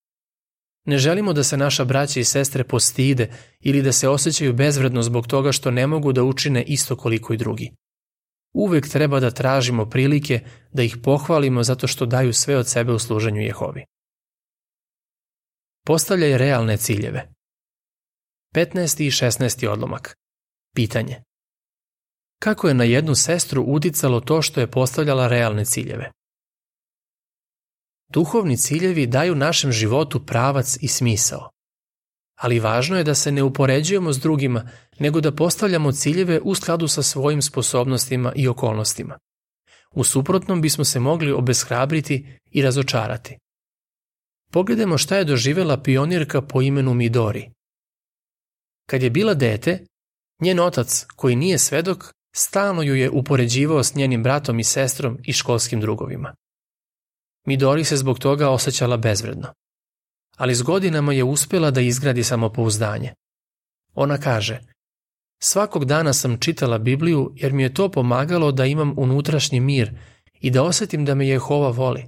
Ne 0.86 0.98
želimo 0.98 1.32
da 1.32 1.44
se 1.44 1.56
naša 1.56 1.84
braća 1.84 2.20
i 2.20 2.24
sestre 2.24 2.64
postide 2.64 3.32
ili 3.60 3.82
da 3.82 3.92
se 3.92 4.08
osjećaju 4.08 4.52
bezvredno 4.52 5.02
zbog 5.02 5.26
toga 5.26 5.52
što 5.52 5.70
ne 5.70 5.86
mogu 5.86 6.12
da 6.12 6.24
učine 6.24 6.62
isto 6.62 6.96
koliko 6.96 7.34
i 7.34 7.36
drugi. 7.36 7.70
Uvek 8.52 8.88
treba 8.88 9.20
da 9.20 9.30
tražimo 9.30 9.90
prilike 9.90 10.40
da 10.72 10.82
ih 10.82 10.96
pohvalimo 11.04 11.62
zato 11.62 11.86
što 11.86 12.06
daju 12.06 12.32
sve 12.32 12.56
od 12.56 12.68
sebe 12.68 12.92
u 12.92 12.98
služenju 12.98 13.40
Jehovi. 13.40 13.84
Postavljaj 15.86 16.38
realne 16.38 16.76
ciljeve. 16.76 17.32
15. 18.54 19.02
i 19.02 19.10
16. 19.10 19.68
odlomak. 19.68 20.16
Pitanje. 20.74 21.22
Kako 22.42 22.68
je 22.68 22.74
na 22.74 22.84
jednu 22.84 23.14
sestru 23.14 23.62
uticalo 23.62 24.20
to 24.20 24.42
što 24.42 24.60
je 24.60 24.70
postavljala 24.70 25.28
realne 25.28 25.64
ciljeve? 25.64 26.10
Duhovni 28.08 28.56
ciljevi 28.56 29.06
daju 29.06 29.34
našem 29.34 29.72
životu 29.72 30.26
pravac 30.26 30.78
i 30.80 30.88
smisao. 30.88 31.50
Ali 32.40 32.60
važno 32.60 32.96
je 32.96 33.04
da 33.04 33.14
se 33.14 33.32
ne 33.32 33.42
upoređujemo 33.42 34.12
s 34.12 34.18
drugima, 34.18 34.68
nego 34.98 35.20
da 35.20 35.32
postavljamo 35.32 35.92
ciljeve 35.92 36.40
u 36.40 36.54
skladu 36.54 36.88
sa 36.88 37.02
svojim 37.02 37.42
sposobnostima 37.42 38.32
i 38.36 38.48
okolnostima. 38.48 39.18
U 39.94 40.04
suprotnom 40.04 40.62
bismo 40.62 40.84
se 40.84 41.00
mogli 41.00 41.32
obeshrabriti 41.32 42.38
i 42.50 42.62
razočarati. 42.62 43.36
Pogledajmo 44.52 44.98
šta 44.98 45.16
je 45.16 45.24
doživela 45.24 45.82
pionirka 45.82 46.42
po 46.42 46.62
imenu 46.62 46.94
Midori. 46.94 47.50
Kad 48.86 49.02
je 49.02 49.10
bila 49.10 49.34
dete, 49.34 49.84
njen 50.40 50.60
otac, 50.60 51.06
koji 51.16 51.36
nije 51.36 51.58
svedok, 51.58 52.04
stalno 52.36 52.82
ju 52.82 52.94
je 52.94 53.10
upoređivao 53.10 53.82
s 53.82 53.94
njenim 53.94 54.22
bratom 54.22 54.58
i 54.58 54.64
sestrom 54.64 55.18
i 55.22 55.32
školskim 55.32 55.80
drugovima. 55.80 56.34
Midori 57.46 57.84
se 57.84 57.96
zbog 57.96 58.18
toga 58.18 58.50
osjećala 58.50 58.96
bezvredno. 58.96 59.52
Ali 60.40 60.54
s 60.54 60.62
godinama 60.62 61.12
je 61.12 61.24
uspjela 61.24 61.70
da 61.70 61.80
izgradi 61.80 62.24
samopouzdanje. 62.24 63.14
Ona 63.94 64.18
kaže, 64.18 64.60
svakog 65.42 65.84
dana 65.84 66.12
sam 66.12 66.38
čitala 66.38 66.78
Bibliju 66.78 67.32
jer 67.36 67.52
mi 67.52 67.62
je 67.62 67.74
to 67.74 67.88
pomagalo 67.88 68.52
da 68.52 68.64
imam 68.66 68.94
unutrašnji 68.96 69.60
mir 69.60 69.92
i 70.40 70.50
da 70.50 70.62
osjetim 70.62 71.04
da 71.04 71.14
me 71.14 71.28
Jehova 71.28 71.70
voli. 71.70 72.04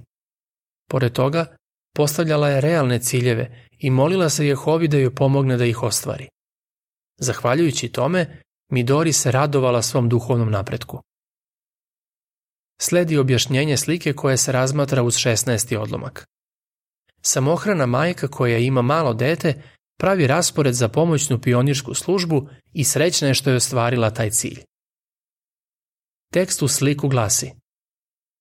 Pored 0.89 1.13
toga, 1.13 1.55
postavljala 1.95 2.49
je 2.49 2.61
realne 2.61 2.99
ciljeve 2.99 3.67
i 3.79 3.89
molila 3.89 4.29
se 4.29 4.47
Jehovi 4.47 4.87
da 4.87 4.97
joj 4.97 5.15
pomogne 5.15 5.57
da 5.57 5.65
ih 5.65 5.83
ostvari. 5.83 6.27
Zahvaljujući 7.19 7.89
tome, 7.89 8.41
Midori 8.71 9.13
se 9.13 9.31
radovala 9.31 9.81
svom 9.81 10.09
duhovnom 10.09 10.51
napretku. 10.51 11.01
sledi 12.81 13.17
objašnjenje 13.17 13.77
slike 13.77 14.13
koje 14.13 14.37
se 14.37 14.51
razmatra 14.51 15.03
uz 15.03 15.15
16. 15.15 15.77
odlomak. 15.77 16.32
Samohrana 17.25 17.85
majka 17.85 18.27
koja 18.27 18.57
ima 18.57 18.81
malo 18.81 19.13
dete 19.13 19.61
pravi 19.99 20.27
raspored 20.27 20.73
za 20.73 20.87
pomoćnu 20.87 21.41
pionirsku 21.41 21.93
službu 21.93 22.49
i 22.73 22.83
srećna 22.83 23.27
je 23.27 23.33
što 23.33 23.49
je 23.49 23.55
ostvarila 23.55 24.09
taj 24.09 24.29
cilj. 24.29 24.63
Tekst 26.33 26.61
u 26.61 26.67
sliku 26.67 27.07
glasi 27.07 27.51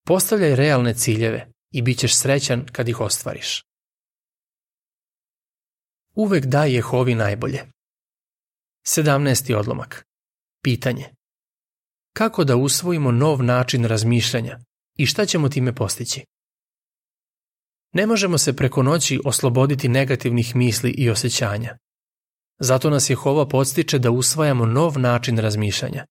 Postavljaj 0.07 0.57
realne 0.57 0.95
ciljeve 0.95 1.49
i 1.73 1.83
bit 1.83 1.99
ćeš 1.99 2.17
srećan 2.17 2.67
kad 2.73 2.89
ih 2.89 3.01
ostvariš. 3.01 3.65
Uvek 6.15 6.47
daj 6.47 6.75
Jehovi 6.75 7.15
najbolje. 7.15 7.61
17. 8.87 9.55
odlomak. 9.55 10.05
Pitanje. 10.62 11.05
Kako 12.17 12.45
da 12.45 12.57
usvojimo 12.57 13.11
nov 13.12 13.43
način 13.43 13.85
razmišljanja 13.85 14.59
i 14.99 15.07
šta 15.07 15.27
ćemo 15.27 15.49
time 15.49 15.75
postići? 15.75 16.25
Ne 17.93 18.07
možemo 18.07 18.39
se 18.39 18.57
preko 18.57 18.83
noći 18.83 19.21
osloboditi 19.25 19.89
negativnih 19.89 20.57
misli 20.57 20.91
i 20.91 21.11
osjećanja. 21.11 21.79
Zato 22.59 22.91
nas 22.91 23.11
Jehova 23.11 23.49
podstiče 23.49 23.99
da 23.99 24.11
usvajamo 24.11 24.67
nov 24.67 24.99
način 24.99 25.39
razmišljanja. 25.39 26.07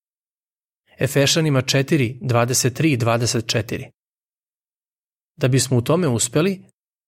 Efešanima 0.99 1.61
4, 1.61 2.19
23 2.21 2.85
i 2.85 2.97
24. 2.97 3.89
Da 5.37 5.47
bismo 5.47 5.77
u 5.77 5.81
tome 5.81 6.07
uspeli, 6.07 6.63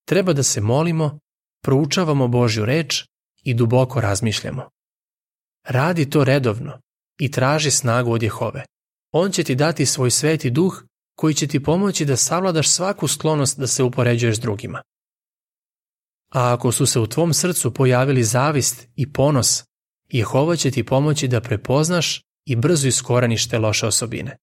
treba 0.06 0.34
da 0.34 0.44
se 0.44 0.62
molimo, 0.62 1.20
proučavamo 1.64 2.28
Božju 2.28 2.66
reč 2.66 3.06
i 3.44 3.54
duboko 3.54 4.02
razmišljamo. 4.02 4.70
Radi 5.64 6.10
to 6.10 6.24
redovno 6.24 6.80
i 7.20 7.32
traži 7.32 7.72
snagu 7.72 8.12
od 8.12 8.24
Jehove. 8.24 8.66
On 9.12 9.32
će 9.32 9.44
ti 9.44 9.56
dati 9.56 9.86
svoj 9.86 10.12
sveti 10.12 10.50
duh 10.50 10.84
koji 11.16 11.34
će 11.34 11.48
ti 11.48 11.64
pomoći 11.64 12.06
da 12.06 12.16
savladaš 12.16 12.70
svaku 12.70 13.08
sklonost 13.08 13.60
da 13.60 13.68
se 13.68 13.84
upoređuješ 13.84 14.36
s 14.36 14.40
drugima. 14.40 14.82
A 16.34 16.54
ako 16.54 16.72
su 16.72 16.86
se 16.86 17.00
u 17.00 17.08
tvom 17.08 17.34
srcu 17.34 17.74
pojavili 17.74 18.24
zavist 18.24 18.88
i 18.96 19.14
ponos, 19.14 19.64
Jehova 20.10 20.56
će 20.56 20.72
ti 20.72 20.86
pomoći 20.86 21.28
da 21.28 21.42
prepoznaš 21.42 22.22
i 22.46 22.56
brzo 22.56 22.88
iskoreniš 22.88 23.50
te 23.50 23.60
loše 23.60 23.88
osobine. 23.88 24.38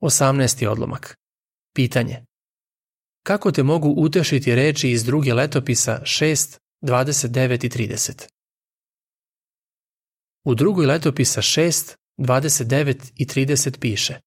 18. 0.00 0.66
odlomak. 0.66 1.16
Pitanje. 1.74 2.24
Kako 3.22 3.52
te 3.52 3.62
mogu 3.62 3.94
utešiti 3.96 4.54
reči 4.54 4.90
iz 4.90 5.04
druge 5.04 5.34
letopisa 5.34 6.00
6, 6.04 6.58
29 6.82 7.66
i 7.66 7.68
30? 7.68 8.28
U 10.44 10.54
drugoj 10.54 10.86
letopisa 10.86 11.40
6, 11.40 11.96
29 12.18 13.12
i 13.16 13.26
30 13.26 13.78
piše 13.78 14.20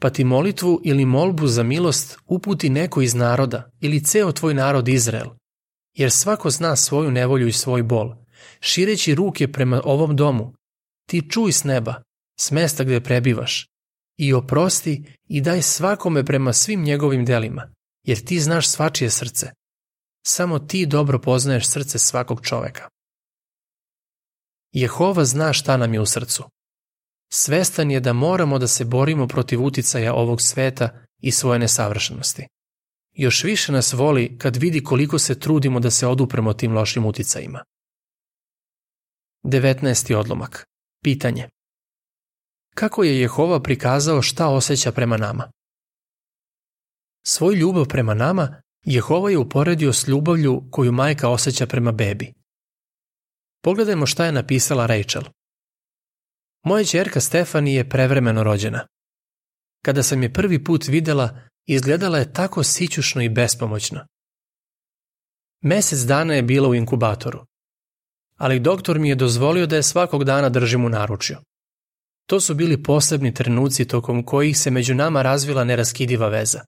Pa 0.00 0.10
ti 0.10 0.24
molitvu 0.24 0.80
ili 0.84 1.04
molbu 1.04 1.46
za 1.46 1.62
milost 1.62 2.18
uputi 2.26 2.70
neko 2.70 3.02
iz 3.02 3.14
naroda 3.14 3.70
ili 3.80 4.04
ceo 4.04 4.32
tvoj 4.32 4.54
narod 4.54 4.88
Izrael, 4.88 5.28
jer 5.94 6.10
svako 6.10 6.50
zna 6.50 6.76
svoju 6.76 7.10
nevolju 7.10 7.46
i 7.46 7.52
svoj 7.52 7.82
bol. 7.82 8.14
Šireći 8.60 9.14
ruke 9.14 9.52
prema 9.52 9.80
ovom 9.84 10.16
domu, 10.16 10.54
ti 11.08 11.30
čuj 11.30 11.52
s 11.52 11.64
neba, 11.64 12.02
s 12.40 12.50
mesta 12.50 12.84
gde 12.84 13.00
prebivaš, 13.00 13.66
i 14.18 14.32
oprosti 14.32 15.04
i 15.28 15.40
daj 15.40 15.62
svakome 15.62 16.24
prema 16.24 16.52
svim 16.52 16.82
njegovim 16.82 17.24
delima, 17.24 17.72
jer 18.02 18.24
ti 18.24 18.40
znaš 18.40 18.68
svačije 18.68 19.10
srce. 19.10 19.50
Samo 20.26 20.58
ti 20.58 20.86
dobro 20.86 21.18
poznaješ 21.18 21.66
srce 21.66 21.98
svakog 21.98 22.46
čoveka. 22.46 22.88
Jehova 24.72 25.24
zna 25.24 25.52
šta 25.52 25.76
nam 25.76 25.94
je 25.94 26.00
u 26.00 26.06
srcu. 26.06 26.44
Svestan 27.36 27.90
je 27.90 28.00
da 28.00 28.12
moramo 28.12 28.58
da 28.58 28.66
se 28.66 28.84
borimo 28.84 29.26
protiv 29.28 29.64
uticaja 29.64 30.14
ovog 30.14 30.40
sveta 30.40 30.88
i 31.18 31.30
svoje 31.30 31.58
nesavršenosti. 31.58 32.46
Još 33.12 33.44
više 33.44 33.72
nas 33.72 33.92
voli 33.92 34.38
kad 34.38 34.56
vidi 34.56 34.84
koliko 34.84 35.18
se 35.18 35.38
trudimo 35.38 35.80
da 35.80 35.90
se 35.90 36.06
odupremo 36.06 36.52
tim 36.52 36.72
lošim 36.72 37.06
uticajima. 37.06 37.64
19. 39.44 40.14
odlomak. 40.14 40.66
Pitanje. 41.02 41.48
Kako 42.74 43.04
je 43.04 43.20
Jehova 43.20 43.62
prikazao 43.62 44.22
šta 44.22 44.48
osjeća 44.48 44.92
prema 44.92 45.16
nama? 45.16 45.50
Svoj 47.26 47.54
ljubav 47.54 47.88
prema 47.88 48.14
nama 48.14 48.62
Jehova 48.84 49.30
je 49.30 49.38
uporedio 49.38 49.92
s 49.92 50.08
ljubavlju 50.08 50.62
koju 50.70 50.92
majka 50.92 51.28
osjeća 51.28 51.66
prema 51.66 51.92
bebi. 51.92 52.32
Pogledajmo 53.62 54.06
šta 54.06 54.24
je 54.24 54.32
napisala 54.32 54.86
Rachel. 54.86 55.22
Moja 56.64 56.84
čerka 56.84 57.20
Stefani 57.20 57.74
je 57.74 57.88
prevremeno 57.88 58.42
rođena. 58.42 58.86
Kada 59.84 60.02
sam 60.02 60.22
je 60.22 60.32
prvi 60.32 60.64
put 60.64 60.88
videla, 60.88 61.40
izgledala 61.66 62.18
je 62.18 62.32
tako 62.32 62.62
sićušno 62.62 63.22
i 63.22 63.28
bespomoćno. 63.28 64.00
Mesec 65.62 65.98
dana 65.98 66.34
je 66.34 66.42
bila 66.42 66.68
u 66.68 66.74
inkubatoru, 66.74 67.44
ali 68.36 68.60
doktor 68.60 68.98
mi 68.98 69.08
je 69.08 69.14
dozvolio 69.14 69.66
da 69.66 69.76
je 69.76 69.82
svakog 69.82 70.24
dana 70.24 70.48
držim 70.48 70.84
u 70.84 70.88
naručju. 70.88 71.36
To 72.26 72.40
su 72.40 72.54
bili 72.54 72.82
posebni 72.82 73.34
trenuci 73.34 73.88
tokom 73.88 74.22
kojih 74.22 74.58
se 74.58 74.70
među 74.70 74.94
nama 74.94 75.22
razvila 75.22 75.64
neraskidiva 75.64 76.28
veza. 76.28 76.60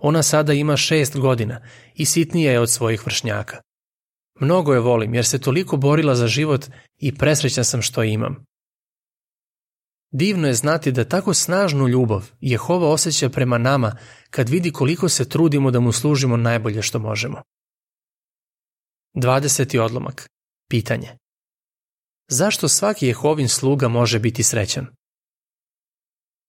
Ona 0.00 0.22
sada 0.22 0.52
ima 0.52 0.76
šest 0.76 1.18
godina 1.18 1.60
i 1.94 2.04
sitnija 2.04 2.52
je 2.52 2.60
od 2.60 2.70
svojih 2.70 3.06
vršnjaka. 3.06 3.60
Mnogo 4.40 4.74
je 4.74 4.80
volim 4.80 5.14
jer 5.14 5.26
se 5.26 5.40
toliko 5.40 5.76
borila 5.76 6.14
za 6.14 6.26
život 6.26 6.66
i 6.98 7.14
presrećan 7.14 7.64
sam 7.64 7.82
što 7.82 8.02
imam. 8.02 8.44
Divno 10.12 10.48
je 10.48 10.54
znati 10.54 10.92
da 10.92 11.04
tako 11.04 11.34
snažnu 11.34 11.88
ljubav 11.88 12.30
Jehova 12.40 12.88
osjeća 12.88 13.28
prema 13.28 13.58
nama 13.58 13.96
kad 14.30 14.48
vidi 14.48 14.72
koliko 14.72 15.08
se 15.08 15.28
trudimo 15.28 15.70
da 15.70 15.80
mu 15.80 15.92
služimo 15.92 16.36
najbolje 16.36 16.82
što 16.82 16.98
možemo. 16.98 17.42
20. 19.14 19.78
odlomak. 19.78 20.28
Pitanje. 20.70 21.16
Zašto 22.28 22.68
svaki 22.68 23.06
Jehovin 23.06 23.48
sluga 23.48 23.88
može 23.88 24.18
biti 24.18 24.42
srećan? 24.42 24.86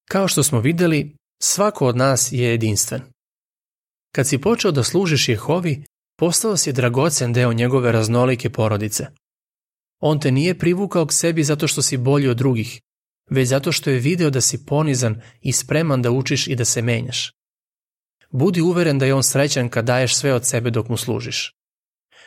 Kao 0.10 0.28
što 0.28 0.43
smo 0.43 0.60
videli, 0.60 1.15
svako 1.41 1.88
od 1.88 1.97
nas 1.97 2.32
je 2.32 2.49
jedinstven. 2.49 3.02
Kad 4.15 4.28
si 4.28 4.41
počeo 4.41 4.71
da 4.71 4.84
služiš 4.84 5.30
Jehovi, 5.30 5.84
postao 6.19 6.58
si 6.58 6.73
dragocen 6.73 7.34
deo 7.34 7.54
njegove 7.54 7.91
raznolike 7.91 8.49
porodice. 8.49 9.08
On 9.99 10.19
te 10.19 10.32
nije 10.32 10.60
privukao 10.60 11.06
k 11.06 11.13
sebi 11.13 11.43
zato 11.43 11.67
što 11.67 11.82
si 11.82 11.97
bolji 11.97 12.28
od 12.28 12.38
drugih, 12.38 12.82
već 13.29 13.49
zato 13.49 13.71
što 13.71 13.89
je 13.89 13.99
video 13.99 14.29
da 14.29 14.41
si 14.41 14.65
ponizan 14.65 15.21
i 15.41 15.51
spreman 15.51 16.01
da 16.01 16.12
učiš 16.12 16.47
i 16.47 16.55
da 16.55 16.65
se 16.65 16.81
menjaš. 16.81 17.31
Budi 18.31 18.62
uveren 18.62 18.99
da 18.99 19.05
je 19.05 19.13
on 19.13 19.23
srećan 19.23 19.69
kad 19.69 19.86
daješ 19.86 20.15
sve 20.15 20.33
od 20.33 20.45
sebe 20.45 20.69
dok 20.69 20.89
mu 20.89 20.97
služiš. 20.97 21.55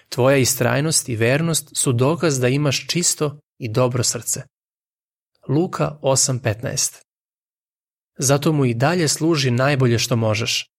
Tvoja 0.09 0.37
istrajnost 0.37 1.09
i 1.09 1.17
vernost 1.17 1.71
su 1.77 1.93
dokaz 1.93 2.41
da 2.41 2.49
imaš 2.49 2.87
čisto 2.87 3.41
i 3.59 3.73
dobro 3.73 4.03
srce. 4.03 4.43
Luka 5.49 5.99
8.15 6.03 7.03
Zato 8.19 8.53
mu 8.53 8.65
i 8.65 8.75
dalje 8.75 9.09
služi 9.09 9.51
najbolje 9.51 9.99
što 9.99 10.17
možeš. 10.17 10.71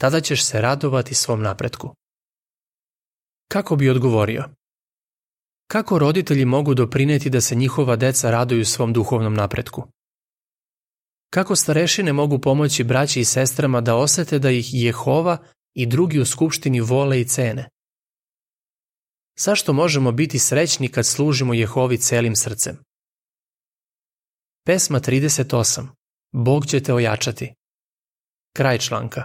Tada 0.00 0.20
ćeš 0.20 0.44
se 0.44 0.60
radovati 0.60 1.14
svom 1.14 1.42
napretku. 1.42 1.94
Kako 3.48 3.76
bi 3.76 3.90
odgovorio? 3.90 4.44
Kako 5.68 5.98
roditelji 5.98 6.44
mogu 6.44 6.74
doprineti 6.74 7.30
da 7.30 7.40
se 7.40 7.54
njihova 7.54 7.96
deca 7.96 8.30
raduju 8.30 8.64
svom 8.64 8.92
duhovnom 8.92 9.34
napretku? 9.34 9.86
Kako 11.30 11.56
starešine 11.56 12.12
mogu 12.12 12.38
pomoći 12.38 12.84
braći 12.84 13.20
i 13.20 13.24
sestrama 13.24 13.80
da 13.80 13.96
osete 13.96 14.38
da 14.38 14.50
ih 14.50 14.66
Jehova 14.72 15.38
i 15.74 15.86
drugi 15.86 16.18
u 16.18 16.24
skupštini 16.26 16.80
vole 16.80 17.20
i 17.20 17.24
cene? 17.24 17.68
Zašto 19.38 19.72
možemo 19.72 20.12
biti 20.12 20.38
srećni 20.38 20.88
kad 20.88 21.06
služimo 21.06 21.54
Jehovi 21.54 21.98
celim 21.98 22.36
srcem? 22.36 22.76
Pesma 24.64 25.00
38. 25.00 25.86
Bog 26.32 26.66
će 26.66 26.82
te 26.82 26.94
ojačati. 26.94 27.54
Kraj 28.56 28.78
članka. 28.78 29.24